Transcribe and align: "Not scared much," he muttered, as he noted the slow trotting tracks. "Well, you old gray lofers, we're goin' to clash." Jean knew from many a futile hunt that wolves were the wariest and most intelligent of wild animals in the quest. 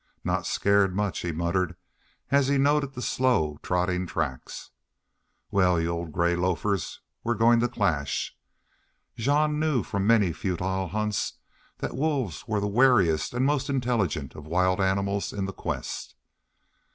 "Not 0.23 0.47
scared 0.47 0.95
much," 0.95 1.19
he 1.19 1.31
muttered, 1.31 1.75
as 2.31 2.47
he 2.47 2.57
noted 2.57 2.95
the 2.95 3.03
slow 3.03 3.59
trotting 3.61 4.07
tracks. 4.07 4.71
"Well, 5.51 5.79
you 5.79 5.89
old 5.89 6.11
gray 6.11 6.35
lofers, 6.35 7.01
we're 7.23 7.35
goin' 7.35 7.59
to 7.59 7.67
clash." 7.67 8.35
Jean 9.15 9.59
knew 9.59 9.83
from 9.83 10.07
many 10.07 10.31
a 10.31 10.33
futile 10.33 10.87
hunt 10.87 11.33
that 11.77 11.93
wolves 11.95 12.47
were 12.47 12.59
the 12.59 12.65
wariest 12.67 13.35
and 13.35 13.45
most 13.45 13.69
intelligent 13.69 14.33
of 14.33 14.47
wild 14.47 14.81
animals 14.81 15.31
in 15.31 15.45
the 15.45 15.53
quest. 15.53 16.15